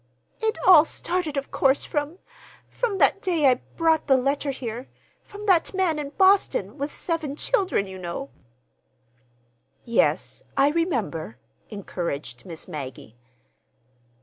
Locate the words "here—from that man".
4.49-5.99